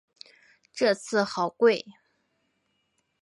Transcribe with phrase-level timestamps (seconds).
[0.73, 1.85] 这次好贵